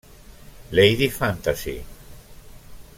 Lady 0.71 1.09
Fantasy 1.09 1.85